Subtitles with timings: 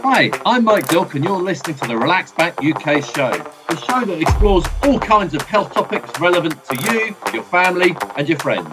[0.00, 3.30] Hi, I'm Mike Dilk, and you're listening to the Relax Back UK show,
[3.68, 8.28] the show that explores all kinds of health topics relevant to you, your family, and
[8.28, 8.68] your friends.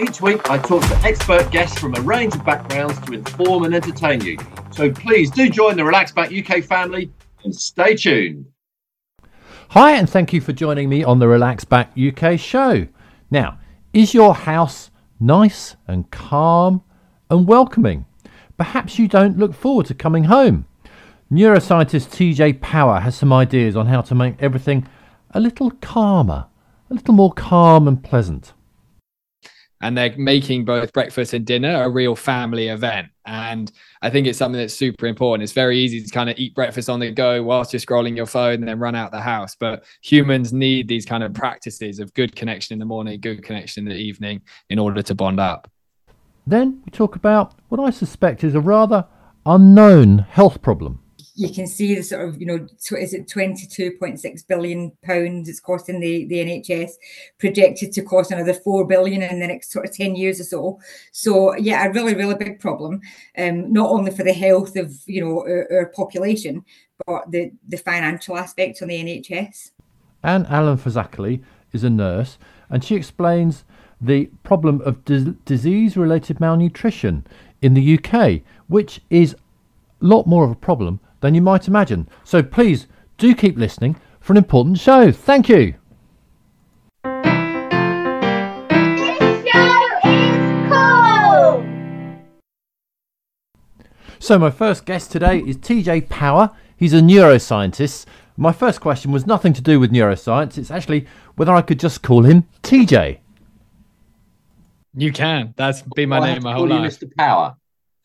[0.00, 3.74] Each week, I talk to expert guests from a range of backgrounds to inform and
[3.74, 4.36] entertain you.
[4.72, 7.10] So please do join the Relax Back UK family
[7.44, 8.46] and stay tuned.
[9.70, 12.86] Hi, and thank you for joining me on the Relax Back UK show.
[13.30, 13.58] Now,
[13.94, 16.82] is your house nice and calm
[17.30, 18.04] and welcoming?
[18.56, 20.66] Perhaps you don't look forward to coming home.
[21.30, 24.86] Neuroscientist TJ Power has some ideas on how to make everything
[25.30, 26.46] a little calmer,
[26.90, 28.52] a little more calm and pleasant
[29.82, 33.08] and they're making both breakfast and dinner a real family event.
[33.26, 35.42] And I think it's something that's super important.
[35.42, 38.26] It's very easy to kind of eat breakfast on the go whilst you're scrolling your
[38.26, 39.56] phone and then run out the house.
[39.58, 43.86] But humans need these kind of practices of good connection in the morning, good connection
[43.86, 45.70] in the evening in order to bond up.
[46.46, 49.06] Then we talk about what I suspect is a rather
[49.46, 50.98] unknown health problem.
[51.34, 52.66] You can see the sort of you know
[52.98, 56.90] is it 22.6 billion pounds it's costing the the nhs
[57.38, 60.80] projected to cost another 4 billion in the next sort of 10 years or so.
[61.12, 63.00] So yeah a really really big problem
[63.38, 66.64] um not only for the health of you know our, our population
[67.06, 69.70] but the the financial aspects on the nhs
[70.22, 72.36] anne allen Fazakerley is a nurse
[72.68, 73.64] and she explains
[74.02, 77.24] the problem of di- disease related malnutrition
[77.60, 79.36] in the uk which is a
[80.00, 82.08] lot more of a problem than you might imagine.
[82.24, 82.86] So please
[83.16, 85.12] do keep listening for an important show.
[85.12, 85.74] Thank you.
[94.18, 96.50] So, my first guest today is TJ Power.
[96.76, 98.06] He's a neuroscientist.
[98.36, 100.56] My first question was nothing to do with neuroscience.
[100.56, 103.18] It's actually whether I could just call him TJ.
[104.94, 105.54] You can.
[105.56, 106.98] That's been my name my whole life.
[106.98, 107.14] Mr.
[107.16, 107.56] Power.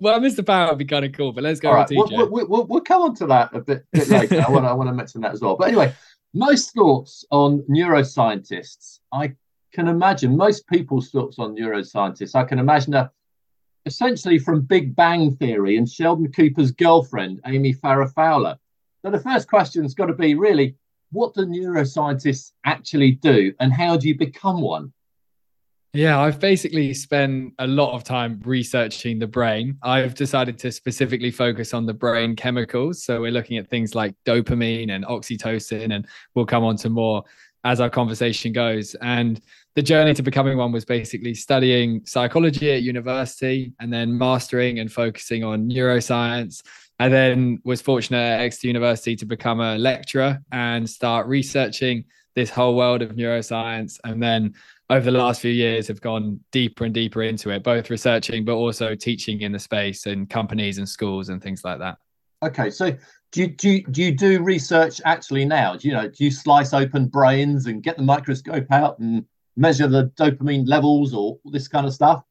[0.00, 0.44] well, Mr.
[0.44, 1.86] Power would be kind of cool, but let's go right.
[1.90, 4.42] We'll, we'll, we'll, we'll, come on to that a bit, bit later.
[4.46, 5.56] I want I want to mention that as well.
[5.56, 5.94] But anyway,
[6.32, 9.00] most thoughts on neuroscientists.
[9.12, 9.34] I
[9.72, 12.34] can imagine most people's thoughts on neuroscientists.
[12.34, 13.10] I can imagine a,
[13.86, 18.58] essentially from Big Bang Theory and Sheldon Cooper's girlfriend, Amy Farrah Fowler.
[19.02, 20.76] So the first question's got to be really,
[21.12, 24.92] what do neuroscientists actually do, and how do you become one?
[25.92, 29.76] Yeah, I've basically spent a lot of time researching the brain.
[29.82, 33.02] I've decided to specifically focus on the brain chemicals.
[33.02, 37.24] So we're looking at things like dopamine and oxytocin, and we'll come on to more
[37.64, 38.94] as our conversation goes.
[39.02, 39.40] And
[39.74, 44.92] the journey to becoming one was basically studying psychology at university and then mastering and
[44.92, 46.62] focusing on neuroscience.
[47.00, 52.04] I then was fortunate at Exeter University to become a lecturer and start researching
[52.34, 53.98] this whole world of neuroscience.
[54.04, 54.54] And then
[54.88, 58.54] over the last few years have gone deeper and deeper into it, both researching but
[58.54, 61.98] also teaching in the space and companies and schools and things like that.
[62.42, 62.90] Okay, so
[63.32, 65.76] do you, do you, do you do research actually now?
[65.76, 69.24] Do you know do you slice open brains and get the microscope out and
[69.56, 72.24] measure the dopamine levels or this kind of stuff?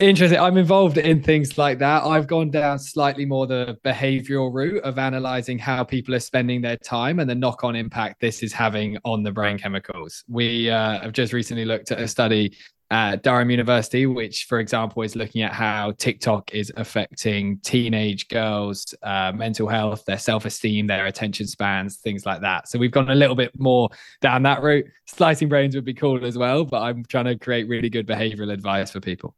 [0.00, 0.38] Interesting.
[0.38, 2.04] I'm involved in things like that.
[2.04, 6.76] I've gone down slightly more the behavioral route of analyzing how people are spending their
[6.76, 10.22] time and the knock on impact this is having on the brain chemicals.
[10.28, 12.56] We uh, have just recently looked at a study
[12.92, 18.94] at Durham University, which, for example, is looking at how TikTok is affecting teenage girls'
[19.02, 22.68] uh, mental health, their self esteem, their attention spans, things like that.
[22.68, 23.88] So we've gone a little bit more
[24.20, 24.86] down that route.
[25.06, 28.52] Slicing brains would be cool as well, but I'm trying to create really good behavioral
[28.52, 29.34] advice for people.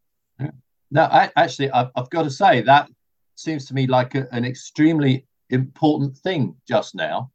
[0.91, 2.91] No, I, actually, I've, I've, got to say that
[3.37, 7.31] seems to me like a, an extremely important thing just now.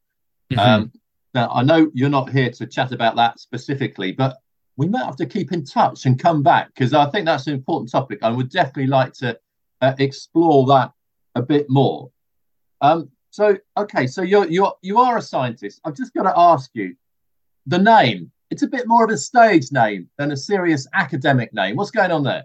[0.52, 0.60] Mm-hmm.
[0.60, 0.92] Um,
[1.34, 4.38] now, I know you're not here to chat about that specifically, but
[4.76, 7.54] we might have to keep in touch and come back because I think that's an
[7.54, 8.18] important topic.
[8.22, 9.38] I would definitely like to
[9.80, 10.92] uh, explore that
[11.34, 12.10] a bit more.
[12.80, 15.80] Um, so, okay, so you're you're you are a scientist.
[15.84, 16.94] I've just got to ask you
[17.66, 18.30] the name.
[18.50, 21.76] It's a bit more of a stage name than a serious academic name.
[21.76, 22.44] What's going on there?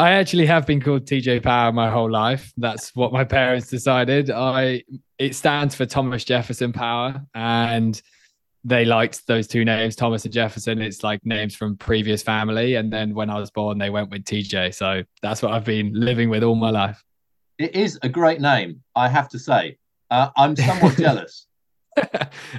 [0.00, 2.54] I actually have been called TJ Power my whole life.
[2.56, 4.30] That's what my parents decided.
[4.30, 4.82] I
[5.18, 8.00] it stands for Thomas Jefferson Power, and
[8.64, 10.80] they liked those two names, Thomas and Jefferson.
[10.80, 14.24] It's like names from previous family, and then when I was born, they went with
[14.24, 14.74] TJ.
[14.74, 17.04] So that's what I've been living with all my life.
[17.58, 19.76] It is a great name, I have to say.
[20.10, 21.46] Uh, I'm somewhat jealous.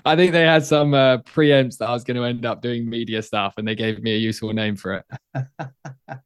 [0.05, 2.87] I think they had some uh, preempts that I was going to end up doing
[2.87, 5.03] media stuff, and they gave me a useful name for
[5.33, 5.45] it.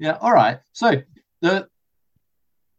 [0.00, 0.16] Yeah.
[0.20, 0.58] All right.
[0.72, 0.94] So
[1.42, 1.68] the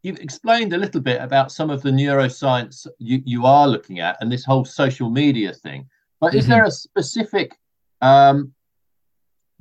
[0.02, 4.18] you've explained a little bit about some of the neuroscience you, you are looking at
[4.20, 5.88] and this whole social media thing.
[6.20, 6.52] But is mm-hmm.
[6.52, 7.56] there a specific
[8.02, 8.54] um,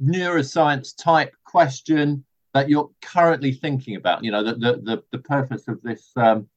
[0.03, 2.25] neuroscience type question
[2.55, 4.25] that you're currently thinking about?
[4.25, 6.49] You know, the the the, the purpose of this um,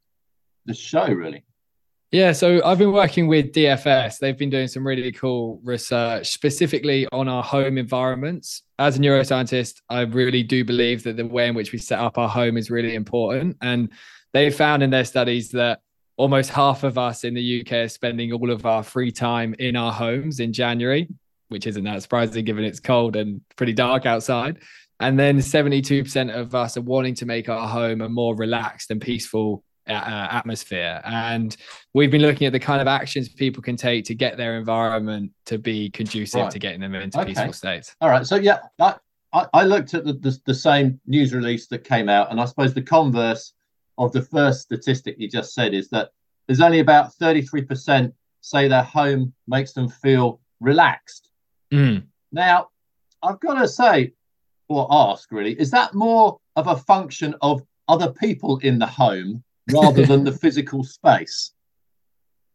[0.65, 1.43] this show, really.
[2.13, 4.19] Yeah, so I've been working with DFS.
[4.19, 8.61] They've been doing some really cool research specifically on our home environments.
[8.77, 12.19] As a neuroscientist, I really do believe that the way in which we set up
[12.19, 13.57] our home is really important.
[13.63, 13.89] And
[14.31, 15.79] they found in their studies that
[16.15, 19.75] almost half of us in the UK are spending all of our free time in
[19.75, 21.09] our homes in January,
[21.49, 24.59] which isn't that surprising given it's cold and pretty dark outside.
[24.99, 29.01] And then 72% of us are wanting to make our home a more relaxed and
[29.01, 31.01] peaceful atmosphere.
[31.03, 31.55] And
[31.93, 35.31] we've been looking at the kind of actions people can take to get their environment
[35.45, 36.51] to be conducive right.
[36.51, 37.29] to getting them into okay.
[37.29, 37.95] peaceful states.
[38.01, 38.25] All right.
[38.25, 38.59] So, yeah,
[39.33, 42.45] I, I looked at the, the, the same news release that came out, and I
[42.45, 43.53] suppose the converse
[43.97, 46.11] of the first statistic you just said is that
[46.47, 51.29] there's only about 33% say their home makes them feel relaxed.
[51.71, 52.03] Mm.
[52.31, 52.69] Now,
[53.21, 54.13] I've got to say,
[54.67, 59.43] or ask really, is that more of a function of other people in the home
[59.71, 61.51] rather than the physical space?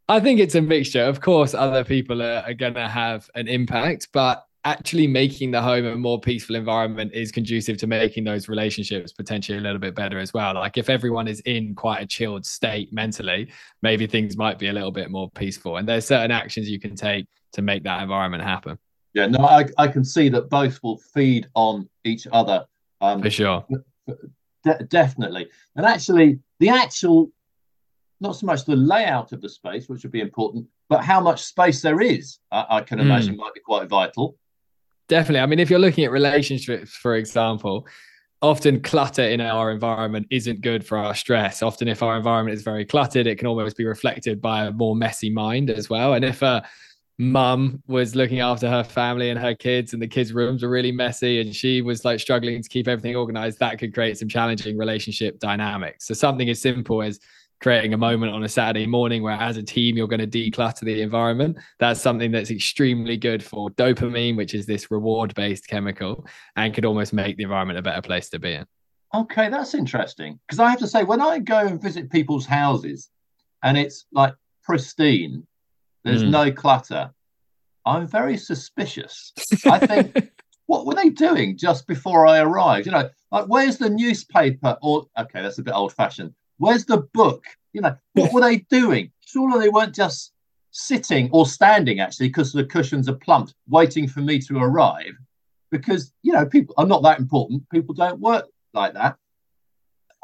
[0.08, 1.02] I think it's a mixture.
[1.02, 5.62] Of course, other people are, are going to have an impact, but actually making the
[5.62, 9.94] home a more peaceful environment is conducive to making those relationships potentially a little bit
[9.94, 10.54] better as well.
[10.54, 13.50] Like if everyone is in quite a chilled state mentally,
[13.82, 15.76] maybe things might be a little bit more peaceful.
[15.76, 18.78] And there's certain actions you can take to make that environment happen.
[19.14, 22.66] Yeah, no, I, I can see that both will feed on each other.
[23.00, 23.64] Um, For sure.
[24.64, 25.48] De- definitely.
[25.76, 27.30] And actually, the actual,
[28.20, 31.44] not so much the layout of the space, which would be important, but how much
[31.44, 33.38] space there is, I, I can imagine mm.
[33.38, 34.36] might be quite vital.
[35.08, 35.40] Definitely.
[35.40, 37.86] I mean, if you're looking at relationships, for example,
[38.42, 41.62] often clutter in our environment isn't good for our stress.
[41.62, 44.94] Often, if our environment is very cluttered, it can almost be reflected by a more
[44.94, 46.14] messy mind as well.
[46.14, 46.62] And if a
[47.18, 50.92] mum was looking after her family and her kids, and the kids' rooms were really
[50.92, 54.78] messy, and she was like struggling to keep everything organized, that could create some challenging
[54.78, 56.06] relationship dynamics.
[56.06, 57.18] So, something as simple as
[57.60, 60.80] creating a moment on a Saturday morning where as a team you're going to declutter
[60.80, 61.56] the environment.
[61.78, 66.26] That's something that's extremely good for dopamine, which is this reward based chemical,
[66.56, 68.66] and could almost make the environment a better place to be in.
[69.14, 70.38] Okay, that's interesting.
[70.46, 73.10] Because I have to say, when I go and visit people's houses
[73.62, 75.46] and it's like pristine,
[76.08, 76.30] there's mm.
[76.30, 77.10] no clutter,
[77.84, 79.32] I'm very suspicious.
[79.66, 80.30] I think.
[80.68, 82.86] what were they doing just before I arrived?
[82.86, 84.76] You know, like where's the newspaper?
[84.82, 86.34] Or okay, that's a bit old fashioned.
[86.58, 87.42] Where's the book?
[87.72, 89.10] You know, what were they doing?
[89.26, 90.32] Surely they weren't just
[90.70, 95.16] sitting or standing actually because the cushions are plumped, waiting for me to arrive.
[95.70, 97.68] Because you know, people are not that important.
[97.70, 99.16] People don't work like that.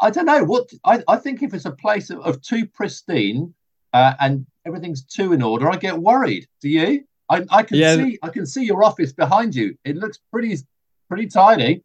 [0.00, 3.54] I don't know what I, I think if it's a place of, of too pristine
[3.94, 6.46] uh, and everything's too in order, I get worried.
[6.60, 7.04] Do you?
[7.30, 7.96] I, I can yeah.
[7.96, 9.76] see I can see your office behind you.
[9.84, 10.56] It looks pretty
[11.08, 11.82] pretty tidy.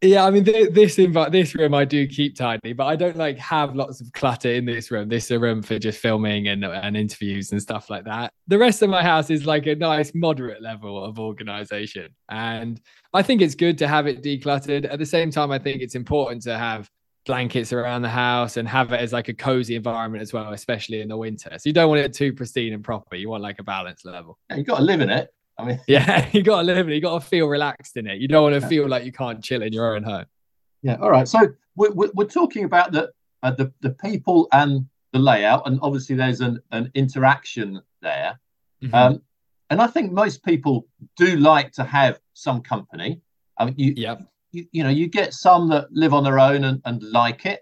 [0.00, 3.38] Yeah, I mean this invite this room I do keep tidy, but I don't like
[3.38, 5.08] have lots of clutter in this room.
[5.08, 8.32] This is a room for just filming and and interviews and stuff like that.
[8.46, 12.80] The rest of my house is like a nice moderate level of organization, and
[13.14, 14.90] I think it's good to have it decluttered.
[14.90, 16.88] At the same time, I think it's important to have
[17.26, 21.00] blankets around the house and have it as like a cozy environment as well, especially
[21.00, 21.50] in the winter.
[21.52, 23.16] So you don't want it too pristine and proper.
[23.16, 24.38] You want like a balanced level.
[24.50, 25.32] Yeah, you got to live in it.
[25.58, 26.96] I mean, yeah, you got to live in it.
[26.96, 28.20] You got to feel relaxed in it.
[28.20, 30.26] You don't want to feel like you can't chill in your own home.
[30.82, 30.96] Yeah.
[30.96, 31.26] All right.
[31.26, 31.40] So
[31.76, 33.10] we're, we're talking about the,
[33.42, 38.38] uh, the the people and the layout, and obviously there's an, an interaction there.
[38.82, 38.94] Mm-hmm.
[38.94, 39.22] Um,
[39.70, 43.20] and I think most people do like to have some company.
[43.58, 44.22] I mean, you, yep.
[44.54, 47.60] You, you know, you get some that live on their own and, and like it.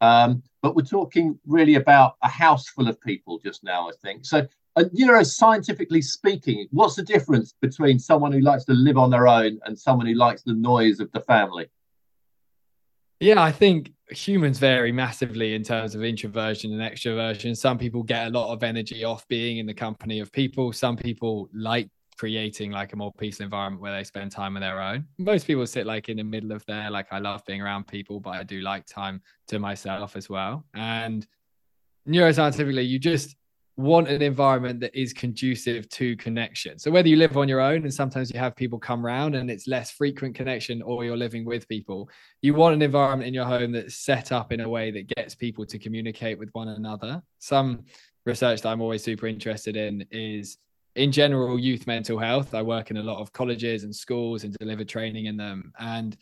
[0.00, 4.24] Um, but we're talking really about a house full of people just now, I think.
[4.24, 4.46] So
[5.06, 9.58] know, scientifically speaking, what's the difference between someone who likes to live on their own
[9.64, 11.66] and someone who likes the noise of the family?
[13.20, 17.56] Yeah, I think humans vary massively in terms of introversion and extroversion.
[17.56, 20.72] Some people get a lot of energy off being in the company of people.
[20.72, 24.82] Some people like creating like a more peaceful environment where they spend time on their
[24.82, 25.06] own.
[25.18, 26.90] Most people sit like in the middle of there.
[26.90, 30.64] Like I love being around people, but I do like time to myself as well.
[30.74, 31.26] And
[32.08, 33.36] neuroscientifically, you just
[33.76, 36.80] want an environment that is conducive to connection.
[36.80, 39.48] So whether you live on your own and sometimes you have people come around and
[39.48, 42.10] it's less frequent connection or you're living with people,
[42.42, 45.36] you want an environment in your home that's set up in a way that gets
[45.36, 47.22] people to communicate with one another.
[47.38, 47.84] Some
[48.26, 50.58] research that I'm always super interested in is
[50.98, 52.54] in general youth mental health.
[52.54, 56.16] I work in a lot of colleges and schools and deliver training in them and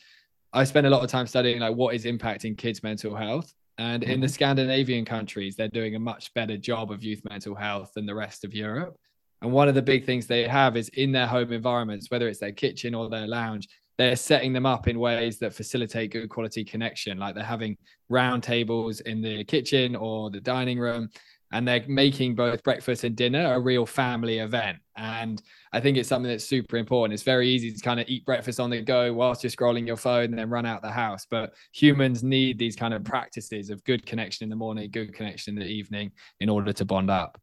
[0.52, 4.02] I spend a lot of time studying like what is impacting kids mental health and
[4.02, 4.33] in the mm-hmm.
[4.33, 8.45] Scandinavian countries, they're doing a much better job of youth mental health than the rest
[8.45, 8.97] of Europe.
[9.42, 12.40] And one of the big things they have is in their home environments, whether it's
[12.40, 13.68] their kitchen or their lounge,
[13.99, 17.18] they're setting them up in ways that facilitate good quality connection.
[17.18, 17.76] Like they're having
[18.09, 21.11] round tables in the kitchen or the dining room,
[21.57, 24.77] and they're making both breakfast and dinner a real family event.
[24.99, 27.15] And I think it's something that's super important.
[27.15, 29.97] It's very easy to kind of eat breakfast on the go whilst you're scrolling your
[29.97, 31.27] phone and then run out the house.
[31.31, 35.57] But humans need these kind of practices of good connection in the morning, good connection
[35.57, 37.41] in the evening in order to bond up.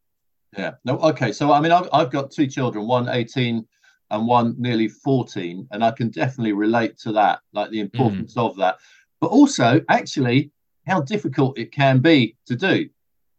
[0.55, 0.73] Yeah.
[0.85, 0.99] No.
[0.99, 1.31] Okay.
[1.31, 3.65] So I mean, I've, I've got two children, one 18
[4.11, 8.47] and one nearly 14, and I can definitely relate to that, like the importance mm.
[8.47, 8.77] of that,
[9.19, 10.51] but also actually
[10.85, 12.87] how difficult it can be to do.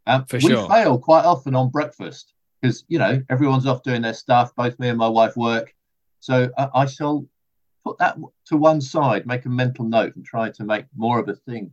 [0.07, 0.69] Um, For we sure.
[0.69, 4.55] fail quite often on breakfast because you know everyone's off doing their stuff.
[4.55, 5.75] Both me and my wife work,
[6.21, 7.27] so I, I shall
[7.85, 11.29] put that to one side, make a mental note, and try to make more of
[11.29, 11.73] a thing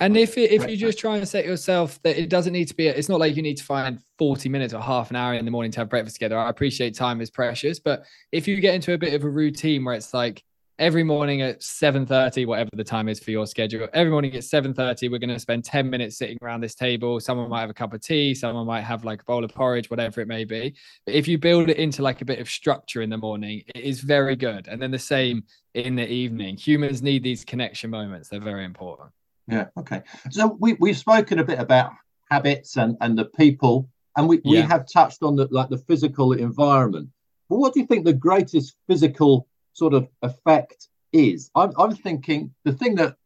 [0.00, 2.74] and if it, if you just try and set yourself that it doesn't need to
[2.74, 5.44] be, it's not like you need to find 40 minutes or half an hour in
[5.44, 6.38] the morning to have breakfast together.
[6.38, 9.84] I appreciate time is precious, but if you get into a bit of a routine
[9.84, 10.42] where it's like
[10.82, 15.08] every morning at 7:30, whatever the time is for your schedule, every morning at 7:30,
[15.08, 17.20] we're going to spend 10 minutes sitting around this table.
[17.20, 19.88] Someone might have a cup of tea, someone might have like a bowl of porridge,
[19.90, 20.74] whatever it may be.
[21.06, 23.84] But if you build it into like a bit of structure in the morning, it
[23.84, 24.66] is very good.
[24.66, 26.56] And then the same in the evening.
[26.56, 29.10] Humans need these connection moments; they're very important.
[29.46, 29.66] Yeah.
[29.78, 30.02] Okay.
[30.30, 31.92] So we we've spoken a bit about
[32.28, 34.50] habits and and the people, and we, yeah.
[34.50, 37.08] we have touched on the like the physical environment.
[37.48, 41.50] But what do you think the greatest physical sort of effect is?
[41.54, 43.16] I'm I'm thinking the thing that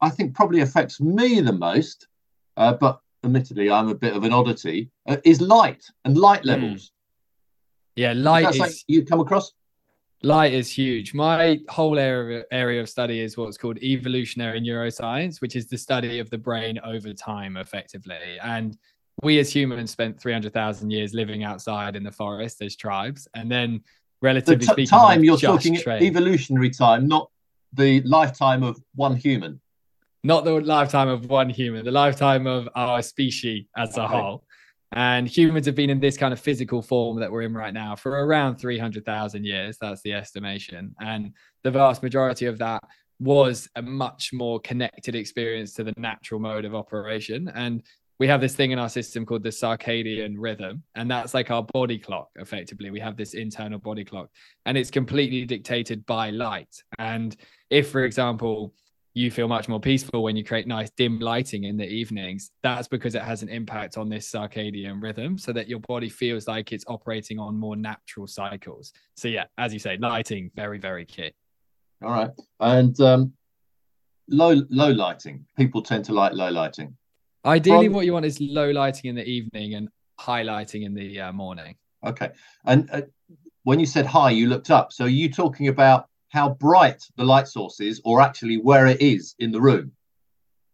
[0.00, 2.08] I think probably affects me the most,
[2.56, 6.48] uh, but admittedly I'm a bit of an oddity, uh, is light and light hmm.
[6.48, 6.86] levels.
[6.86, 6.90] Mm.
[7.96, 9.52] Yeah, light is you come across.
[10.22, 11.14] Light is huge.
[11.14, 16.18] My whole area area of study is what's called evolutionary neuroscience, which is the study
[16.18, 18.38] of the brain over time, effectively.
[18.42, 18.76] And
[19.22, 23.28] we as humans spent 300,000 years living outside in the forest as tribes.
[23.34, 23.82] And then,
[24.22, 27.30] relatively the t- speaking, time you're talking evolutionary time, not
[27.72, 29.60] the lifetime of one human.
[30.24, 34.44] Not the lifetime of one human, the lifetime of our species as a whole.
[34.92, 37.94] And humans have been in this kind of physical form that we're in right now
[37.96, 39.78] for around 300,000 years.
[39.80, 40.94] That's the estimation.
[41.00, 41.32] And
[41.62, 42.82] the vast majority of that
[43.18, 47.50] was a much more connected experience to the natural mode of operation.
[47.54, 47.82] And
[48.18, 50.82] we have this thing in our system called the circadian rhythm.
[50.94, 52.90] And that's like our body clock, effectively.
[52.90, 54.30] We have this internal body clock,
[54.64, 56.74] and it's completely dictated by light.
[56.98, 57.36] And
[57.70, 58.74] if, for example,
[59.16, 62.86] you feel much more peaceful when you create nice dim lighting in the evenings that's
[62.86, 66.70] because it has an impact on this circadian rhythm so that your body feels like
[66.70, 71.32] it's operating on more natural cycles so yeah as you say lighting very very key
[72.04, 72.30] all right
[72.60, 73.32] and um
[74.28, 76.94] low low lighting people tend to like low lighting
[77.46, 77.94] ideally From...
[77.94, 79.88] what you want is low lighting in the evening and
[80.18, 81.76] high lighting in the uh, morning.
[82.04, 82.30] Okay.
[82.64, 83.02] And uh,
[83.62, 84.92] when you said high you looked up.
[84.92, 89.00] So are you talking about how bright the light source is or actually where it
[89.00, 89.92] is in the room?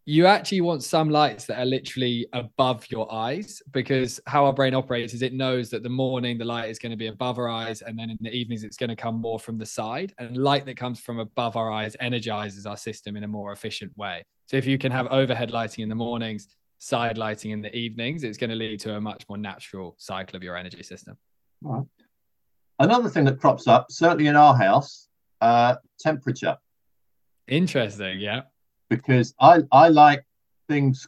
[0.05, 4.73] You actually want some lights that are literally above your eyes because how our brain
[4.75, 7.47] operates is it knows that the morning the light is going to be above our
[7.47, 10.13] eyes and then in the evenings it's going to come more from the side.
[10.19, 13.97] And light that comes from above our eyes energizes our system in a more efficient
[13.97, 14.25] way.
[14.47, 16.49] So if you can have overhead lighting in the mornings
[16.83, 20.35] side lighting in the evenings it's going to lead to a much more natural cycle
[20.35, 21.17] of your energy system
[21.61, 21.83] right.
[22.79, 25.07] another thing that crops up certainly in our house
[25.43, 26.57] uh, temperature.
[27.47, 28.41] Interesting, yeah.
[28.89, 30.23] Because I I like
[30.67, 31.07] things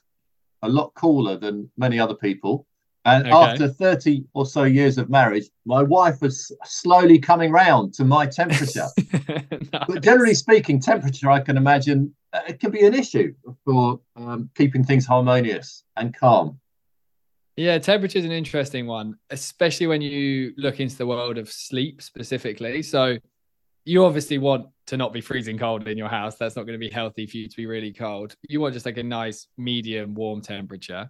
[0.62, 2.67] a lot cooler than many other people.
[3.05, 3.34] And okay.
[3.34, 8.25] after 30 or so years of marriage, my wife was slowly coming round to my
[8.25, 8.88] temperature.
[9.13, 9.62] nice.
[9.88, 12.15] But generally speaking, temperature, I can imagine,
[12.47, 16.59] it can be an issue for um, keeping things harmonious and calm.
[17.57, 22.01] Yeah, temperature is an interesting one, especially when you look into the world of sleep
[22.01, 22.81] specifically.
[22.81, 23.17] So,
[23.85, 26.35] you obviously want to not be freezing cold in your house.
[26.35, 28.35] That's not going to be healthy for you to be really cold.
[28.49, 31.09] You want just like a nice medium warm temperature.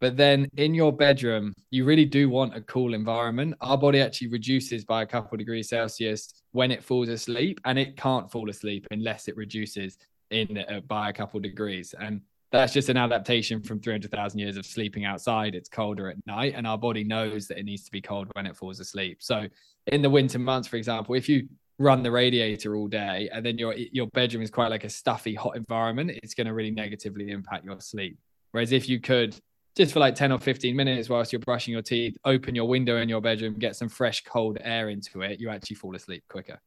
[0.00, 3.54] But then in your bedroom, you really do want a cool environment.
[3.60, 7.96] Our body actually reduces by a couple degrees Celsius when it falls asleep, and it
[7.96, 9.96] can't fall asleep unless it reduces
[10.32, 11.94] in uh, by a couple degrees.
[11.98, 12.20] And
[12.50, 15.54] that's just an adaptation from 300,000 years of sleeping outside.
[15.54, 18.46] It's colder at night, and our body knows that it needs to be cold when
[18.46, 19.18] it falls asleep.
[19.22, 19.46] So,
[19.86, 21.48] in the winter months, for example, if you
[21.78, 25.34] run the radiator all day and then your your bedroom is quite like a stuffy
[25.34, 28.18] hot environment it's going to really negatively impact your sleep
[28.52, 29.34] whereas if you could
[29.74, 32.98] just for like 10 or 15 minutes whilst you're brushing your teeth open your window
[32.98, 36.60] in your bedroom get some fresh cold air into it you actually fall asleep quicker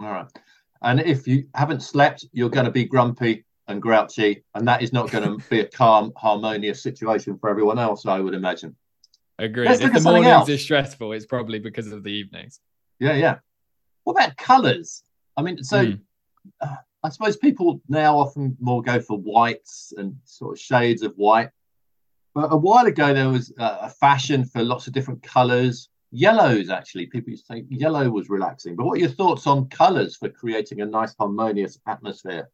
[0.00, 0.26] all right
[0.82, 4.92] and if you haven't slept you're going to be grumpy and grouchy and that is
[4.92, 8.74] not going to be a calm harmonious situation for everyone else i would imagine
[9.38, 9.70] Agreed.
[9.70, 10.48] if the mornings else.
[10.48, 12.60] are stressful it's probably because of the evenings
[13.00, 13.36] yeah yeah
[14.04, 15.02] what about colours?
[15.36, 16.00] I mean, so mm.
[16.60, 21.14] uh, I suppose people now often more go for whites and sort of shades of
[21.16, 21.50] white.
[22.34, 25.88] But a while ago, there was a fashion for lots of different colors.
[26.16, 28.76] Yellows, actually, people used to say yellow was relaxing.
[28.76, 32.50] But what are your thoughts on colors for creating a nice, harmonious atmosphere?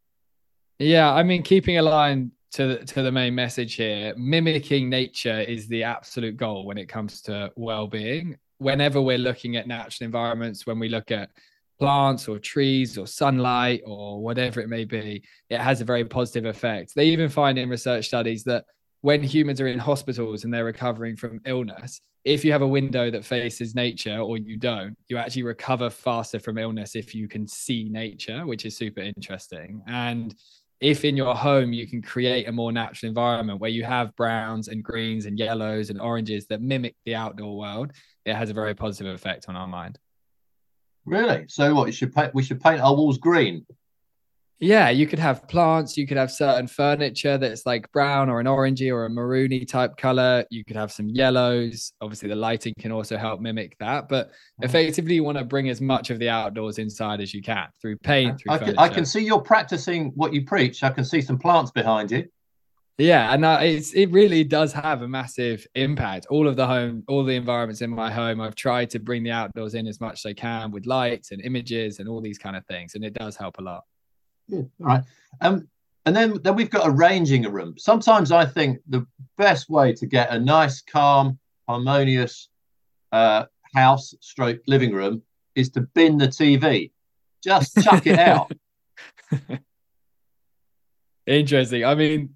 [0.79, 5.69] Yeah, I mean, keeping aligned to the, to the main message here, mimicking nature is
[5.69, 8.39] the absolute goal when it comes to well-being.
[8.57, 11.29] Whenever we're looking at natural environments, when we look at
[11.79, 16.47] plants or trees or sunlight or whatever it may be, it has a very positive
[16.47, 16.95] effect.
[16.95, 18.65] They even find in research studies that
[19.03, 23.11] when humans are in hospitals and they're recovering from illness, if you have a window
[23.11, 27.47] that faces nature or you don't, you actually recover faster from illness if you can
[27.47, 29.83] see nature, which is super interesting.
[29.87, 30.35] And
[30.81, 34.69] if in your home you can create a more natural environment where you have browns
[34.69, 37.93] and greens and yellows and oranges that mimic the outdoor world,
[38.27, 39.99] it has a very positive effect on our mind.
[41.07, 41.47] Really?
[41.49, 41.87] So what?
[41.87, 42.35] You should paint.
[42.35, 43.67] We should paint our walls green.
[44.63, 45.97] Yeah, you could have plants.
[45.97, 49.97] You could have certain furniture that's like brown or an orangey or a maroony type
[49.97, 50.45] color.
[50.51, 51.95] You could have some yellows.
[52.03, 54.11] Obviously, the lighting can also help mimic that.
[54.11, 54.65] But mm-hmm.
[54.65, 57.97] effectively, you want to bring as much of the outdoors inside as you can through
[57.99, 58.39] paint.
[58.39, 60.83] Through I, can, I can see you're practicing what you preach.
[60.83, 62.29] I can see some plants behind you.
[62.99, 66.27] Yeah, and uh, it's it really does have a massive impact.
[66.29, 69.31] All of the home, all the environments in my home, I've tried to bring the
[69.31, 72.57] outdoors in as much as I can with lights and images and all these kind
[72.57, 73.85] of things, and it does help a lot.
[74.53, 75.03] All right.
[75.41, 75.69] Um,
[76.07, 77.75] and then, then we've got arranging a room.
[77.77, 81.39] Sometimes I think the best way to get a nice, calm,
[81.69, 82.49] harmonious
[83.13, 85.23] uh, house stroke living room
[85.55, 86.91] is to bin the TV.
[87.43, 88.53] Just chuck it out.
[91.27, 91.85] Interesting.
[91.85, 92.31] I mean,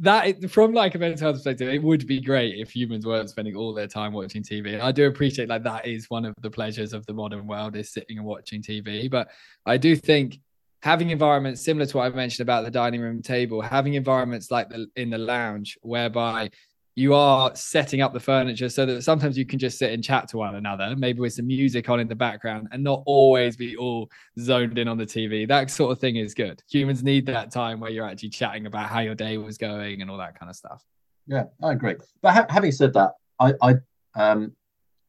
[0.00, 3.54] that from like a mental health perspective, it would be great if humans weren't spending
[3.54, 4.80] all their time watching TV.
[4.80, 7.92] I do appreciate like that is one of the pleasures of the modern world is
[7.92, 9.10] sitting and watching TV.
[9.10, 9.28] But
[9.66, 10.40] I do think
[10.84, 14.68] having environments similar to what I mentioned about the dining room table, having environments like
[14.68, 16.50] the in the lounge whereby
[16.94, 20.28] you are setting up the furniture so that sometimes you can just sit and chat
[20.28, 23.74] to one another, maybe with some music on in the background and not always be
[23.78, 25.48] all zoned in on the TV.
[25.48, 26.62] That sort of thing is good.
[26.70, 30.10] Humans need that time where you're actually chatting about how your day was going and
[30.10, 30.84] all that kind of stuff.
[31.26, 31.96] Yeah, I agree.
[32.20, 33.74] But ha- having said that, I, I,
[34.14, 34.52] um,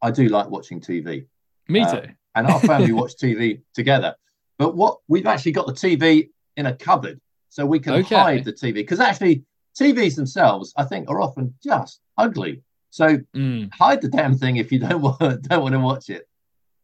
[0.01, 1.27] I do like watching TV.
[1.67, 2.07] Me uh, too.
[2.33, 4.15] and our family watch TV together.
[4.57, 8.15] But what we've actually got the TV in a cupboard so we can okay.
[8.15, 9.43] hide the TV because actually
[9.79, 12.61] TVs themselves, I think, are often just ugly.
[12.89, 13.69] So mm.
[13.73, 16.27] hide the damn thing if you don't want don't want to watch it.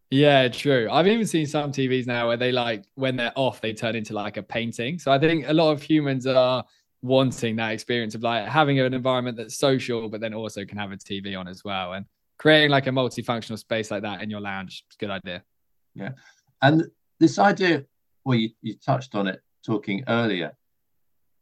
[0.10, 0.90] Yeah, true.
[0.92, 4.14] I've even seen some TVs now where they like when they're off, they turn into
[4.14, 5.00] like a painting.
[5.00, 6.66] So I think a lot of humans are
[7.02, 10.92] wanting that experience of like having an environment that's social, but then also can have
[10.92, 11.94] a TV on as well.
[11.94, 12.06] And
[12.38, 15.44] creating like a multifunctional space like that in your lounge is a good idea.
[15.96, 16.12] Yeah.
[16.62, 16.84] And
[17.22, 17.86] this idea,
[18.26, 20.58] well, you, you touched on it talking earlier,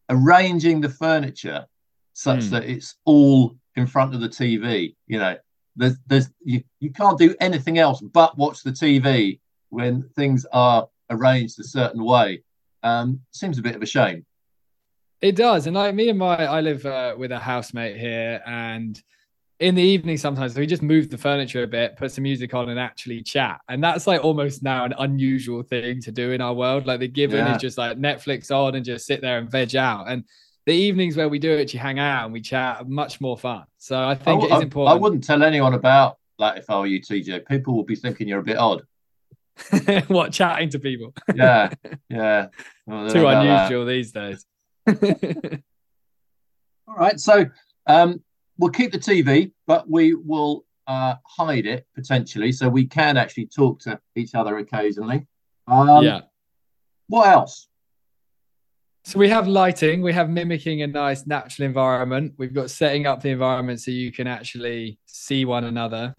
[0.10, 1.66] arranging the furniture
[2.14, 2.50] such mm.
[2.50, 4.96] that it's all in front of the TV.
[5.08, 5.38] You know,
[5.78, 9.40] there's there's you, you can't do anything else but watch the TV
[9.70, 12.44] when things are arranged a certain way.
[12.84, 14.26] Um, seems a bit of a shame.
[15.22, 19.02] It does, and like me and my, I live uh, with a housemate here, and
[19.60, 22.70] in the evening sometimes we just move the furniture a bit put some music on
[22.70, 23.60] and actually chat.
[23.68, 26.88] And that's like almost now an unusual thing to do in our world.
[26.88, 27.56] Like the given yeah.
[27.56, 30.06] is just like netflix on and just sit there and veg out.
[30.08, 30.24] And
[30.66, 33.66] the evenings where we do it you hang out and we chat much more fun.
[33.78, 36.80] So i think I, it is important i wouldn't tell anyone about like if i
[36.80, 38.84] were you tj people will be thinking you're a bit odd.
[40.08, 41.14] What chatting to people?
[41.36, 41.74] Yeah
[42.10, 42.48] yeah.
[42.86, 43.92] Well, too unusual that.
[43.92, 44.46] these days.
[46.88, 47.46] All right so
[47.86, 48.22] um
[48.60, 53.48] we'll keep the TV, but we will uh, hide it potentially, so we can actually
[53.48, 55.26] talk to each other occasionally.
[55.68, 56.22] Um, yeah.
[57.08, 57.68] What else?
[59.06, 62.34] So we have lighting, we have mimicking a nice natural environment.
[62.38, 66.14] We've got setting up the environment so you can actually see one another.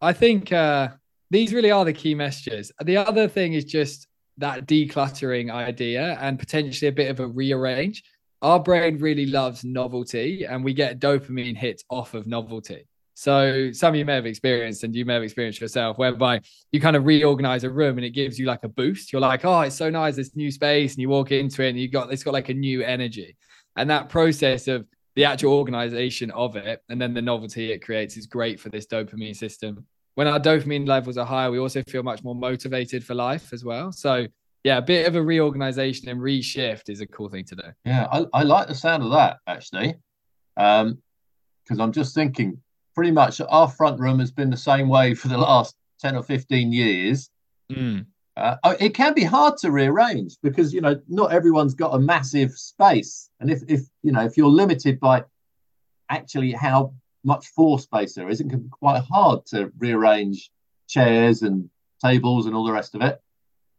[0.00, 0.88] I think uh,
[1.30, 2.72] these really are the key messages.
[2.84, 8.02] The other thing is just that decluttering idea and potentially a bit of a rearrange
[8.42, 12.86] our brain really loves novelty and we get dopamine hits off of novelty.
[13.14, 16.80] So some of you may have experienced and you may have experienced yourself whereby you
[16.80, 19.12] kind of reorganize a room and it gives you like a boost.
[19.12, 21.80] You're like, oh, it's so nice, this new space, and you walk into it and
[21.80, 23.36] you got it's got like a new energy.
[23.74, 28.16] And that process of the actual organization of it and then the novelty it creates
[28.16, 29.84] is great for this dopamine system.
[30.14, 33.64] When our dopamine levels are higher, we also feel much more motivated for life as
[33.64, 33.90] well.
[33.90, 34.28] So
[34.64, 37.62] yeah, a bit of a reorganization and reshift is a cool thing to do.
[37.84, 39.94] Yeah, I, I like the sound of that actually.
[40.56, 40.98] Um,
[41.64, 42.58] because I'm just thinking
[42.94, 46.22] pretty much our front room has been the same way for the last 10 or
[46.22, 47.30] 15 years.
[47.70, 48.06] Mm.
[48.36, 52.52] Uh, it can be hard to rearrange because you know not everyone's got a massive
[52.52, 55.24] space, and if if you know if you're limited by
[56.08, 56.94] actually how
[57.24, 60.52] much floor space there is, it can be quite hard to rearrange
[60.86, 61.68] chairs and
[62.00, 63.20] tables and all the rest of it.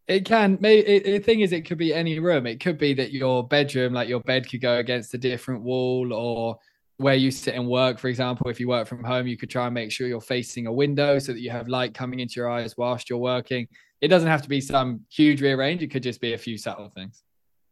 [0.09, 0.57] It can.
[0.59, 2.47] Maybe the thing is, it could be any room.
[2.47, 6.11] It could be that your bedroom, like your bed, could go against a different wall,
[6.11, 6.57] or
[6.97, 7.99] where you sit and work.
[7.99, 10.65] For example, if you work from home, you could try and make sure you're facing
[10.65, 13.67] a window so that you have light coming into your eyes whilst you're working.
[14.01, 15.83] It doesn't have to be some huge rearrange.
[15.83, 17.21] It could just be a few subtle things.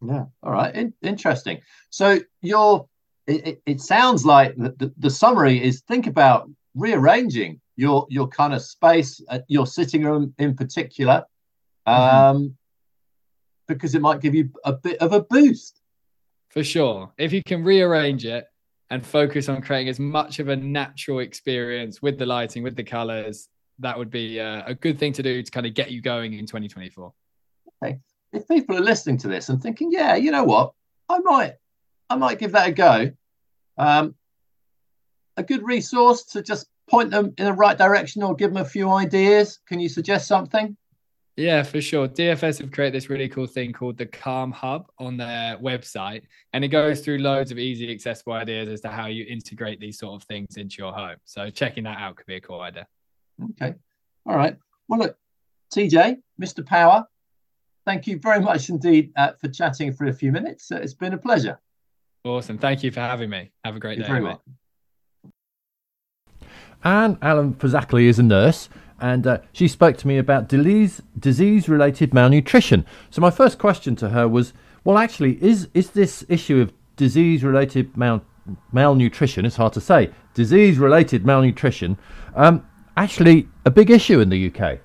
[0.06, 0.26] Yeah.
[0.43, 0.76] All right.
[0.76, 1.60] In- interesting.
[1.89, 2.88] So your
[3.26, 8.54] it, it, sounds like the, the, the, summary is think about rearranging your your kind
[8.54, 11.26] of space, uh, your sitting room in particular,
[11.88, 12.38] mm-hmm.
[12.38, 12.58] um,
[13.67, 15.82] because it might give you a bit of a boost.
[16.50, 18.47] For sure, if you can rearrange it
[18.89, 22.84] and focus on creating as much of a natural experience with the lighting, with the
[22.84, 26.02] colors, that would be a, a good thing to do to kind of get you
[26.02, 27.13] going in 2024.
[27.84, 28.00] Okay.
[28.34, 30.73] If people are listening to this and thinking, yeah, you know what,
[31.10, 31.54] I might,
[32.10, 33.12] I might give that a go.
[33.78, 34.15] Um,
[35.36, 38.67] a good resource to just point them in the right direction or give them a
[38.67, 39.60] few ideas.
[39.67, 40.76] Can you suggest something?
[41.38, 42.08] Yeah, for sure.
[42.08, 46.23] DFS have created this really cool thing called the Calm Hub on their website,
[46.54, 50.00] and it goes through loads of easy, accessible ideas as to how you integrate these
[50.00, 51.17] sort of things into your home.
[51.26, 52.88] So checking that out could be a cool idea.
[53.52, 53.76] Okay.
[54.26, 54.58] All right.
[54.88, 55.17] Well, look,
[55.71, 56.65] TJ, Mr.
[56.65, 57.06] Power,
[57.86, 60.71] thank you very much indeed uh, for chatting for a few minutes.
[60.71, 61.60] Uh, it's been a pleasure.
[62.23, 62.58] Awesome.
[62.58, 63.52] Thank you for having me.
[63.63, 64.13] Have a great You're day.
[64.13, 64.43] Very well.
[66.84, 68.69] And Alan Fazakerley is a nurse
[69.00, 72.86] and uh, she spoke to me about disease related malnutrition.
[73.10, 77.44] So my first question to her was, well, actually, is is this issue of disease
[77.44, 78.24] related mal-
[78.72, 79.46] malnutrition?
[79.46, 80.12] It's hard to say.
[80.34, 81.98] Disease related malnutrition,
[82.36, 84.80] um, actually a big issue in the UK.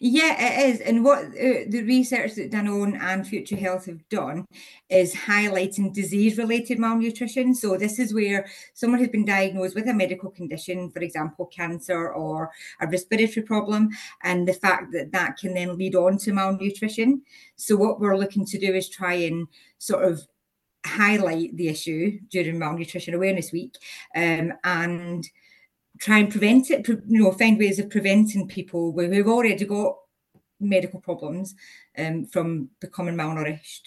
[0.00, 0.80] Yeah, it is.
[0.80, 4.46] And what uh, the research that Danone and Future Health have done
[4.88, 7.52] is highlighting disease related malnutrition.
[7.54, 12.12] So, this is where someone has been diagnosed with a medical condition, for example, cancer
[12.12, 13.90] or a respiratory problem,
[14.22, 17.22] and the fact that that can then lead on to malnutrition.
[17.56, 20.22] So, what we're looking to do is try and sort of
[20.86, 23.74] highlight the issue during Malnutrition Awareness Week
[24.14, 25.28] um, and
[25.98, 29.96] try and prevent it, you know, find ways of preventing people who've already got
[30.60, 31.54] medical problems
[31.96, 33.82] um, from becoming malnourished.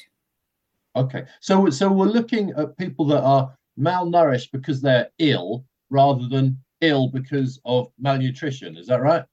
[0.96, 6.58] Okay, so so we're looking at people that are malnourished because they're ill rather than
[6.82, 8.76] ill because of malnutrition.
[8.76, 9.24] Is that right?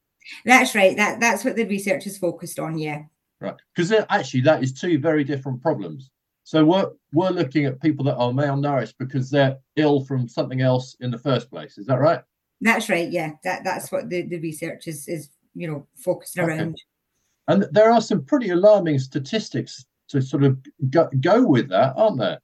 [0.44, 0.96] That's right.
[0.96, 2.78] That that's what the research is focused on.
[2.78, 3.02] Yeah.
[3.40, 6.10] Right, because actually that is two very different problems.
[6.44, 10.96] So we're we're looking at people that are malnourished because they're ill from something else
[11.00, 11.78] in the first place.
[11.78, 12.20] Is that right?
[12.61, 13.11] That's right.
[13.11, 16.59] Yeah, that that's what the, the research is is you know focusing okay.
[16.59, 16.83] around.
[17.49, 20.59] And there are some pretty alarming statistics to sort of
[20.90, 22.40] go, go with that, aren't there?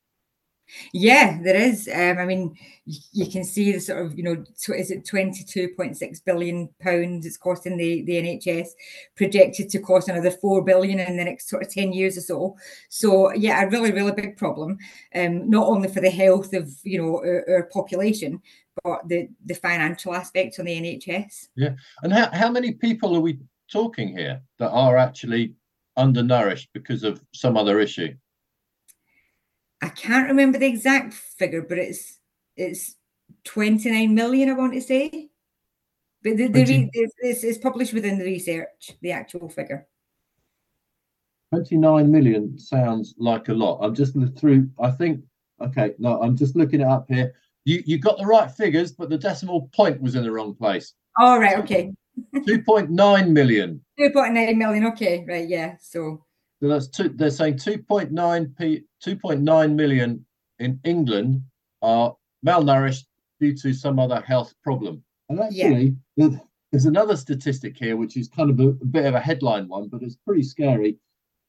[0.92, 1.88] Yeah, there is.
[1.92, 6.68] Um, I mean, you can see the sort of, you know, is it 22.6 billion
[6.80, 8.68] pounds it's costing the, the NHS,
[9.16, 12.56] projected to cost another 4 billion in the next sort of 10 years or so.
[12.88, 14.78] So, yeah, a really, really big problem,
[15.14, 18.40] um, not only for the health of, you know, our, our population,
[18.82, 21.48] but the, the financial aspects on the NHS.
[21.56, 21.74] Yeah.
[22.02, 23.38] And how, how many people are we
[23.70, 25.54] talking here that are actually
[25.96, 28.14] undernourished because of some other issue?
[29.84, 32.18] I can't remember the exact figure, but it's
[32.56, 32.96] it's
[33.44, 35.28] 29 million, I want to say.
[36.22, 39.86] But the, the it's, it's published within the research, the actual figure.
[41.52, 43.80] 29 million sounds like a lot.
[43.82, 45.20] I'm just through, I think,
[45.60, 47.34] okay, no, I'm just looking it up here.
[47.66, 50.94] You you got the right figures, but the decimal point was in the wrong place.
[51.20, 51.92] All right, okay.
[52.34, 53.82] 2.9 million.
[54.00, 54.86] 2.9 million.
[54.86, 55.46] Okay, right.
[55.46, 55.76] Yeah.
[55.78, 56.24] So
[56.68, 60.24] that's two, they're saying 2.9 p 2.9 million
[60.58, 61.42] in England
[61.82, 62.14] are
[62.46, 63.04] malnourished
[63.40, 65.02] due to some other health problem.
[65.28, 66.28] And actually, yeah.
[66.70, 69.88] there's another statistic here, which is kind of a, a bit of a headline one,
[69.88, 70.98] but it's pretty scary.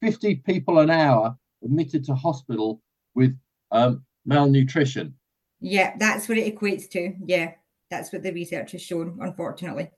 [0.02, 2.82] 50 people an hour admitted to hospital
[3.14, 3.36] with
[3.70, 5.14] um, malnutrition.
[5.60, 7.14] Yeah, that's what it equates to.
[7.24, 7.52] Yeah,
[7.90, 9.90] that's what the research has shown, unfortunately.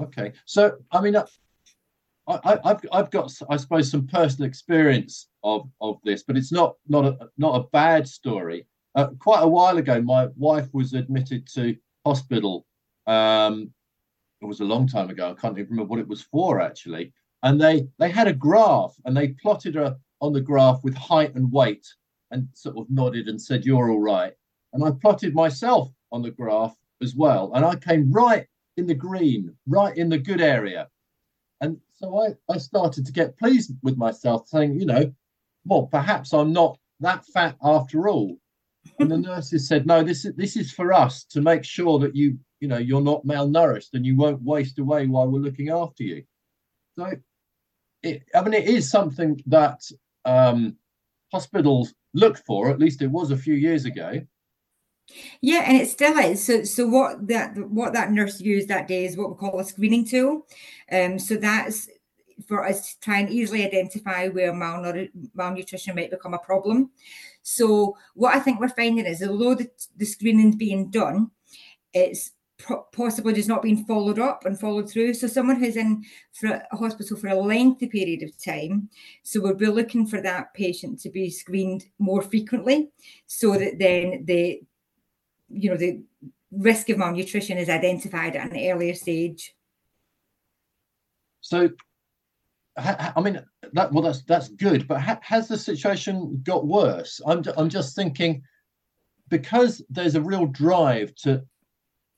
[0.00, 1.26] Okay, so I mean, uh,
[2.28, 6.74] I, have I've got I suppose some personal experience of of this, but it's not
[6.88, 8.66] not a not a bad story.
[8.96, 12.66] Uh, quite a while ago, my wife was admitted to hospital.
[13.06, 13.70] Um,
[14.40, 15.30] it was a long time ago.
[15.30, 17.12] I can't even remember what it was for actually.
[17.42, 21.34] And they they had a graph and they plotted her on the graph with height
[21.34, 21.86] and weight
[22.32, 24.32] and sort of nodded and said, "You're all right."
[24.72, 28.94] And I plotted myself on the graph as well, and I came right in the
[28.94, 30.88] green, right in the good area.
[31.60, 35.12] And so I, I started to get pleased with myself, saying, you know,
[35.64, 38.36] well, perhaps I'm not that fat after all.
[39.00, 42.14] And the nurses said, no, this is this is for us to make sure that
[42.14, 46.04] you, you know, you're not malnourished and you won't waste away while we're looking after
[46.04, 46.22] you.
[46.98, 47.12] So
[48.02, 49.80] it, I mean, it is something that
[50.24, 50.76] um,
[51.32, 52.70] hospitals look for.
[52.70, 54.20] At least it was a few years ago.
[55.40, 56.44] Yeah, and it still is.
[56.44, 59.64] So, so what that what that nurse used that day is what we call a
[59.64, 60.46] screening tool.
[60.90, 61.88] Um, so that's
[62.46, 66.90] for us to try and easily identify where malnutrition might become a problem.
[67.42, 71.30] So, what I think we're finding is, although the, the screening's being done,
[71.94, 72.32] it's
[72.92, 75.14] possibly just not being followed up and followed through.
[75.14, 78.88] So someone who's in for a hospital for a lengthy period of time,
[79.22, 82.88] so we'll be looking for that patient to be screened more frequently,
[83.26, 84.62] so that then the,
[85.48, 86.02] you know, the
[86.50, 89.54] risk of malnutrition is identified at an earlier stage.
[91.40, 91.70] So,
[92.76, 93.40] I mean,
[93.72, 94.86] that well, that's that's good.
[94.86, 97.20] But has the situation got worse?
[97.26, 98.42] I'm I'm just thinking
[99.28, 101.42] because there's a real drive to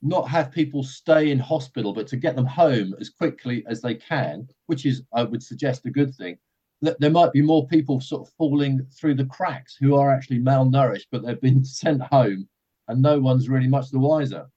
[0.03, 3.95] not have people stay in hospital, but to get them home as quickly as they
[3.95, 6.39] can, which is, I would suggest, a good thing.
[6.83, 10.39] That there might be more people sort of falling through the cracks who are actually
[10.39, 12.49] malnourished, but they've been sent home,
[12.89, 14.49] and no one's really much the wiser.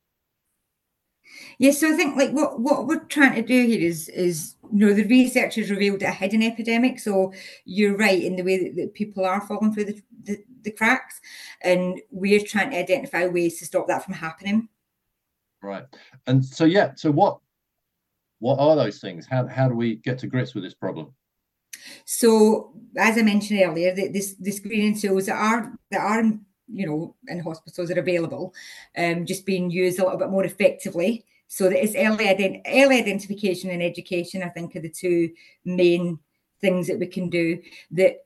[1.57, 4.85] Yes, so I think like what what we're trying to do here is is you
[4.85, 6.99] know the research has revealed a hidden epidemic.
[6.99, 7.33] So
[7.65, 11.21] you're right in the way that, that people are falling through the, the, the cracks,
[11.61, 14.69] and we're trying to identify ways to stop that from happening.
[15.61, 15.85] Right.
[16.27, 17.39] And so yeah, so what
[18.39, 19.27] what are those things?
[19.27, 21.13] How how do we get to grips with this problem?
[22.05, 26.23] So as I mentioned earlier, the, this the screening tools that are that are
[26.71, 28.53] you know in hospitals are available,
[28.97, 31.25] um, just being used a little bit more effectively.
[31.47, 34.43] So that it's early ident- early identification and education.
[34.43, 35.31] I think are the two
[35.65, 36.19] main
[36.61, 38.17] things that we can do that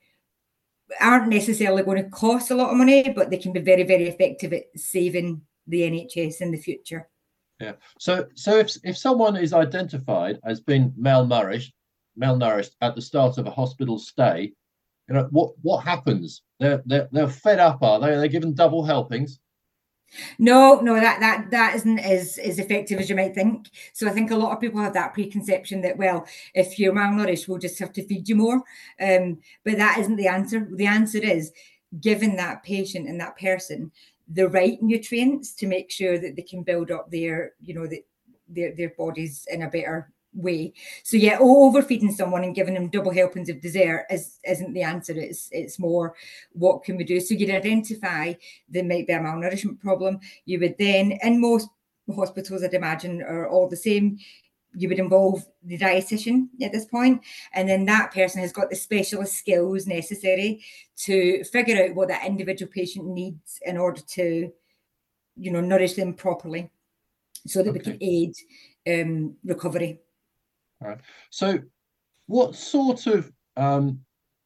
[0.99, 4.07] aren't necessarily going to cost a lot of money, but they can be very very
[4.07, 7.09] effective at saving the NHS in the future.
[7.59, 7.73] Yeah.
[7.99, 11.71] So so if if someone is identified as being malnourished,
[12.19, 14.53] malnourished at the start of a hospital stay,
[15.07, 16.41] you know what what happens?
[16.59, 18.07] They're they're, they're fed up, are they?
[18.07, 19.39] They're given double helpings?
[20.39, 23.69] No, no, that that that isn't as as effective as you might think.
[23.93, 27.47] So I think a lot of people have that preconception that well, if you're malnourished,
[27.47, 28.63] we'll just have to feed you more.
[28.99, 30.67] Um, but that isn't the answer.
[30.71, 31.51] The answer is
[32.01, 33.91] given that patient and that person
[34.27, 38.03] the right nutrients to make sure that they can build up their, you know, the,
[38.47, 40.73] their their bodies in a better way.
[41.03, 45.13] So yeah, overfeeding someone and giving them double helpings of dessert is isn't the answer.
[45.17, 46.15] It's it's more
[46.51, 47.19] what can we do?
[47.19, 48.33] So you'd identify
[48.69, 50.19] there might be a malnourishment problem.
[50.45, 51.69] You would then, in most
[52.13, 54.19] hospitals, I'd imagine, are all the same
[54.77, 57.21] you would involve the dietitian at this point
[57.53, 60.61] and then that person has got the specialist skills necessary
[60.97, 64.51] to figure out what that individual patient needs in order to
[65.37, 66.69] you know nourish them properly
[67.47, 67.79] so that okay.
[67.79, 68.33] we can aid
[68.87, 69.99] um, recovery
[70.85, 71.59] all right so
[72.27, 73.99] what sort of um,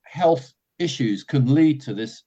[0.04, 2.23] health issues can lead to this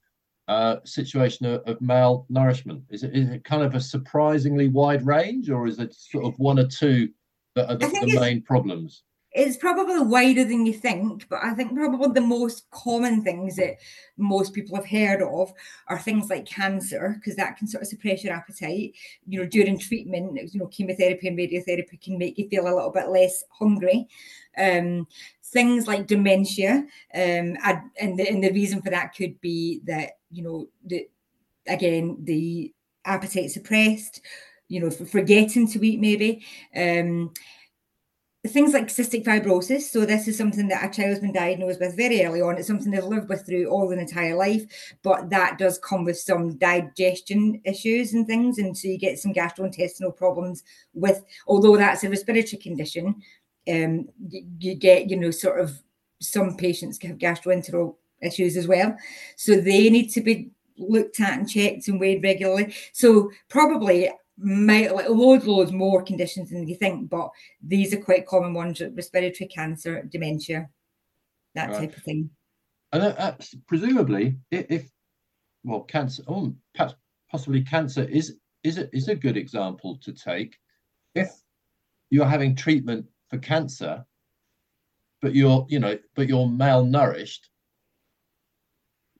[0.48, 2.82] uh, situation of, of, malnourishment?
[2.90, 6.38] Is it, is it kind of a surprisingly wide range, or is it sort of
[6.38, 7.08] one or two
[7.54, 9.04] that are the, the main problems?
[9.34, 13.76] It's probably wider than you think, but I think probably the most common things that
[14.18, 15.52] most people have heard of
[15.88, 18.92] are things like cancer, because that can sort of suppress your appetite.
[19.26, 22.92] You know, during treatment, you know, chemotherapy and radiotherapy can make you feel a little
[22.92, 24.06] bit less hungry.
[24.58, 25.06] Um,
[25.44, 30.42] things like dementia, um, and the, and the reason for that could be that you
[30.42, 31.08] know the
[31.66, 32.72] again the
[33.06, 34.20] appetite suppressed
[34.72, 36.42] you know, forgetting to eat maybe.
[36.74, 37.30] Um,
[38.48, 39.82] things like cystic fibrosis.
[39.82, 42.58] So this is something that a child's been diagnosed with very early on.
[42.58, 44.64] It's something they've lived with through all their entire life,
[45.02, 48.58] but that does come with some digestion issues and things.
[48.58, 53.22] And so you get some gastrointestinal problems with, although that's a respiratory condition,
[53.68, 55.80] um, you, you get, you know, sort of
[56.20, 58.96] some patients have gastrointestinal issues as well.
[59.36, 62.74] So they need to be looked at and checked and weighed regularly.
[62.92, 64.10] So probably
[64.42, 67.30] might like loads, loads more conditions than you think, but
[67.62, 70.68] these are quite common ones: respiratory cancer, dementia,
[71.54, 71.78] that right.
[71.78, 72.30] type of thing.
[72.92, 73.34] And uh,
[73.66, 74.90] presumably, if, if
[75.64, 76.94] well, cancer, oh, perhaps
[77.30, 80.56] possibly cancer is is a, is a good example to take.
[81.14, 81.30] If
[82.10, 84.04] you're having treatment for cancer,
[85.20, 87.48] but you're you know but you're malnourished,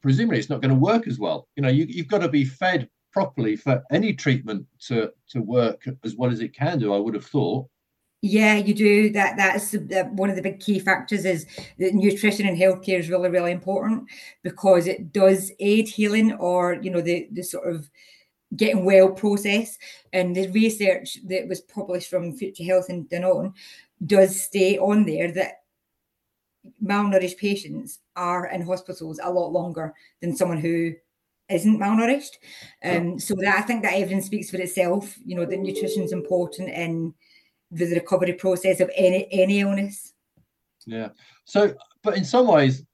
[0.02, 1.48] presumably it's not going to work as well.
[1.56, 5.86] You know, you, you've got to be fed properly for any treatment to to work
[6.04, 6.94] as well as it can do.
[6.94, 7.68] I would have thought.
[8.22, 9.10] Yeah, you do.
[9.10, 9.74] That that's
[10.12, 11.46] one of the big key factors is
[11.78, 14.08] that nutrition and healthcare is really really important
[14.42, 17.90] because it does aid healing or you know the the sort of
[18.56, 19.78] getting well process.
[20.12, 23.54] And the research that was published from Future Health and Danone
[24.04, 25.62] does stay on there that
[26.84, 30.92] malnourished patients are in hospitals a lot longer than someone who
[31.50, 32.38] isn't malnourished.
[32.84, 35.16] Um, so that I think that evidence speaks for itself.
[35.24, 37.14] You know, that nutrition is important in
[37.70, 40.12] the recovery process of any any illness.
[40.86, 41.08] Yeah.
[41.44, 42.84] So, but in some ways,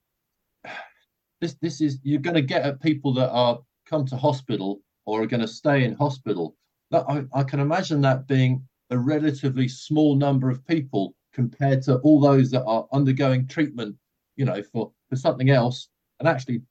[1.41, 5.23] this this is you're going to get at people that are come to hospital or
[5.23, 6.57] are going to stay in hospital.
[6.91, 11.97] That I, I can imagine that being a relatively small number of people compared to
[11.99, 13.97] all those that are undergoing treatment,
[14.37, 15.89] you know, for for something else.
[16.21, 16.63] And actually,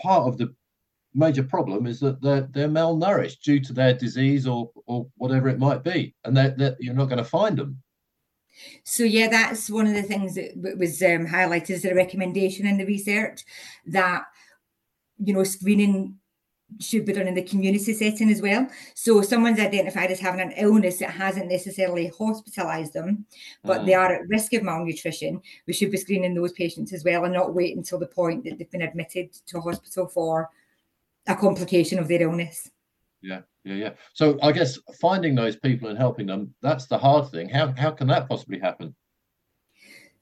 [0.00, 0.54] part of the
[1.14, 5.58] major problem is that they're they're malnourished due to their disease or or whatever it
[5.58, 7.82] might be, and that that you're not going to find them.
[8.84, 12.78] So yeah, that's one of the things that was um, highlighted as a recommendation in
[12.78, 13.44] the research
[13.86, 14.24] that
[15.18, 16.16] you know screening
[16.80, 18.66] should be done in the community setting as well.
[18.94, 23.26] So if someone's identified as having an illness that hasn't necessarily hospitalized them,
[23.62, 23.98] but they mm.
[23.98, 27.54] are at risk of malnutrition, we should be screening those patients as well and not
[27.54, 30.48] wait until the point that they've been admitted to hospital for
[31.26, 32.70] a complication of their illness.
[33.20, 33.90] Yeah, yeah, yeah.
[34.12, 37.48] So I guess finding those people and helping them, that's the hard thing.
[37.48, 38.94] How how can that possibly happen?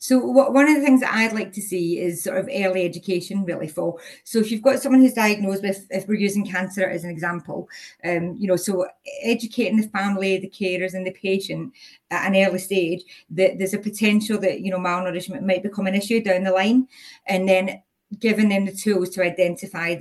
[0.03, 2.87] So what, one of the things that I'd like to see is sort of early
[2.87, 3.99] education really for.
[4.25, 7.69] So if you've got someone who's diagnosed with, if we're using cancer as an example,
[8.03, 8.87] um, you know, so
[9.23, 11.75] educating the family, the carers and the patient
[12.11, 15.95] at an early stage that there's a potential that, you know, malnourishment might become an
[15.95, 16.89] issue down the line
[17.27, 17.83] and then
[18.19, 19.97] giving them the tools to identify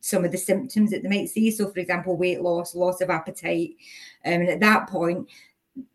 [0.00, 1.50] some of the symptoms that they might see.
[1.50, 3.76] So, for example, weight loss, loss of appetite.
[4.24, 5.28] Um, and at that point,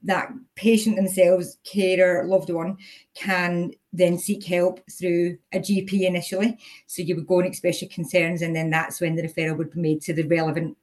[0.04, 2.78] that patient themselves, carer, loved one,
[3.15, 6.58] can then seek help through a GP initially.
[6.88, 9.71] So you would go and express your concerns, and then that's when the referral would
[9.71, 10.78] be made to the relevant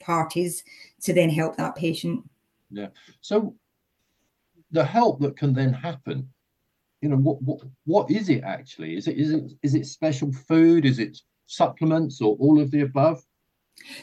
[0.00, 0.64] parties
[1.02, 2.24] to then help that patient.
[2.70, 2.88] Yeah.
[3.20, 3.54] So
[4.70, 6.28] the help that can then happen,
[7.00, 8.96] you know, what what what is it actually?
[8.96, 10.86] Is it is it is it special food?
[10.86, 11.20] Is it
[11.56, 13.24] supplements or all of the above?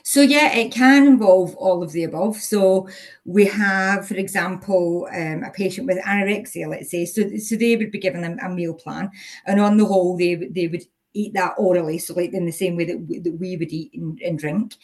[0.04, 2.38] So yeah, it can involve all of the above.
[2.38, 2.88] So
[3.26, 7.06] we have, for example, um, a patient with anorexia, let's say.
[7.06, 9.10] So so they would be given a, a meal plan,
[9.46, 10.84] and on the whole, they they would
[11.14, 13.94] eat that orally, so like in the same way that we, that we would eat
[13.94, 14.76] and, and drink.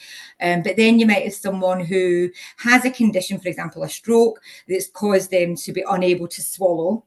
[0.41, 4.41] Um, but then you might have someone who has a condition, for example, a stroke,
[4.67, 7.06] that's caused them to be unable to swallow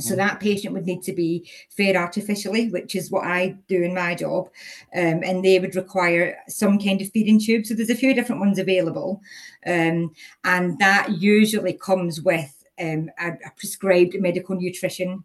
[0.00, 0.16] so mm-hmm.
[0.16, 4.14] that patient would need to be fed artificially, which is what I do in my
[4.14, 4.48] job,
[4.94, 7.66] um, and they would require some kind of feeding tube.
[7.66, 9.20] So there's a few different ones available,
[9.66, 10.12] um,
[10.44, 15.22] and that usually comes with um, a, a, prescribed medical nutrition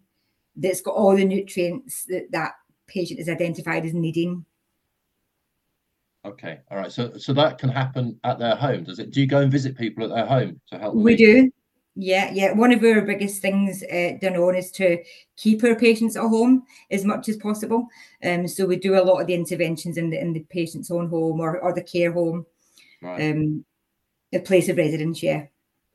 [0.56, 2.54] that's got all the nutrients that that
[2.88, 4.46] patient is identified as needing.
[6.26, 6.92] Okay, all right.
[6.92, 8.84] So so that can happen at their home.
[8.84, 9.12] Does it?
[9.12, 10.96] Do you go and visit people at their home to help?
[10.96, 11.52] We do.
[12.00, 12.54] Yeah, yeah.
[12.54, 15.04] One of our biggest things uh, Danone is to
[15.36, 17.88] keep our patients at home as much as possible.
[18.24, 21.10] Um, so we do a lot of the interventions in the in the patient's own
[21.10, 22.46] home or, or the care home,
[23.02, 23.32] right.
[23.32, 23.66] um,
[24.32, 25.24] a place of residence.
[25.24, 25.48] Yeah.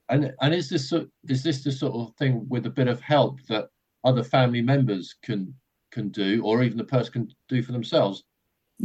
[0.08, 0.92] And and is this
[1.28, 3.68] is this the sort of thing with a bit of help that
[4.02, 5.54] other family members can
[5.92, 8.24] can do, or even the person can do for themselves?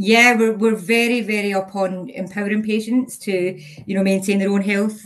[0.00, 4.62] Yeah, we're, we're very, very up on empowering patients to, you know, maintain their own
[4.62, 5.04] health.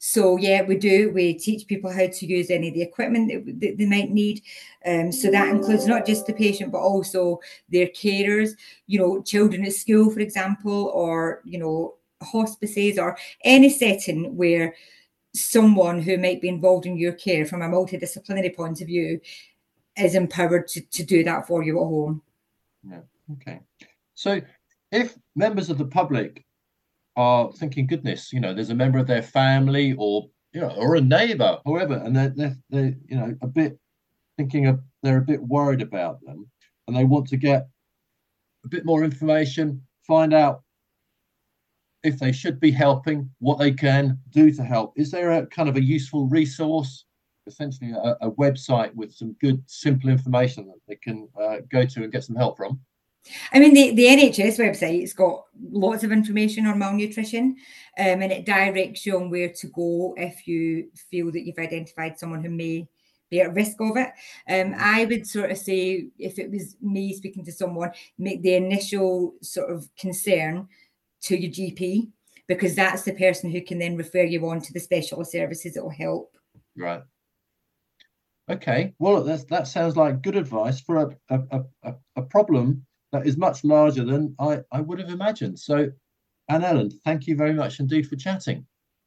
[0.00, 1.12] So yeah, we do.
[1.14, 4.42] We teach people how to use any of the equipment that, that they might need.
[4.84, 8.50] Um, so that includes not just the patient, but also their carers,
[8.88, 14.74] you know, children at school, for example, or, you know, hospices or any setting where
[15.34, 19.20] someone who might be involved in your care from a multidisciplinary point of view
[19.96, 22.22] is empowered to, to do that for you at home.
[22.82, 23.00] Yeah.
[23.34, 23.60] Okay.
[24.14, 24.40] So
[24.90, 26.44] if members of the public
[27.16, 30.96] are thinking, goodness, you know, there's a member of their family or you know, or
[30.96, 33.78] a neighbor, whoever, and they're, they're, they're you know a bit
[34.36, 36.48] thinking of they're a bit worried about them,
[36.86, 37.68] and they want to get
[38.64, 40.62] a bit more information, find out
[42.02, 44.92] if they should be helping, what they can do to help.
[44.96, 47.04] Is there a kind of a useful resource,
[47.46, 52.02] essentially a, a website with some good, simple information that they can uh, go to
[52.02, 52.80] and get some help from?
[53.52, 57.56] I mean, the, the NHS website's got lots of information on malnutrition
[57.98, 62.18] um, and it directs you on where to go if you feel that you've identified
[62.18, 62.88] someone who may
[63.30, 64.10] be at risk of it.
[64.48, 68.54] Um, I would sort of say, if it was me speaking to someone, make the
[68.54, 70.68] initial sort of concern
[71.22, 72.10] to your GP
[72.48, 75.82] because that's the person who can then refer you on to the specialist services that
[75.82, 76.36] will help.
[76.76, 77.02] Right.
[78.50, 78.92] Okay.
[78.98, 83.62] Well, that sounds like good advice for a, a, a, a problem that is much
[83.62, 85.58] larger than I, I would have imagined.
[85.58, 85.90] So,
[86.48, 88.66] Anne Ellen, thank you very much indeed for chatting.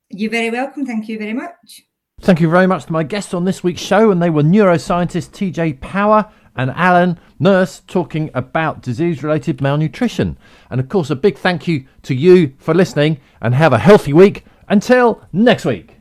[0.09, 0.85] You're very welcome.
[0.85, 1.81] Thank you very much.
[2.21, 5.31] Thank you very much to my guests on this week's show, and they were neuroscientist
[5.31, 10.37] TJ Power and Alan Nurse talking about disease related malnutrition.
[10.69, 14.13] And of course, a big thank you to you for listening and have a healthy
[14.13, 14.45] week.
[14.69, 15.94] Until next week.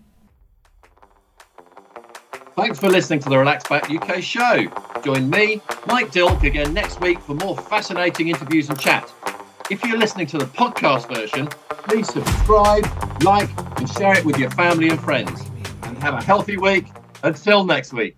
[2.56, 4.66] Thanks for listening to the Relax Back UK show.
[5.02, 9.12] Join me, Mike Dilk, again next week for more fascinating interviews and chat.
[9.70, 12.86] If you're listening to the podcast version, please subscribe,
[13.24, 15.50] like, and share it with your family and friends.
[15.82, 16.86] And have a healthy week.
[17.24, 18.16] Until next week.